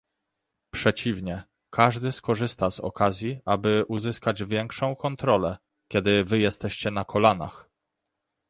Przeciwnie, 0.73 1.43
każdy 1.69 2.11
skorzysta 2.11 2.71
z 2.71 2.79
okazji, 2.79 3.41
aby 3.45 3.85
uzyskać 3.87 4.43
większą 4.43 4.95
kontrolę, 4.95 5.57
kiedy 5.91 6.23
wy 6.23 6.39
jesteście 6.39 6.91
na 6.91 7.05
kolanach 7.05 7.69